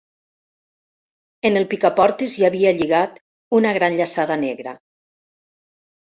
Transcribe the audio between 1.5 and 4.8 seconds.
el picaportes hi havia lligat una gran llaçada negra.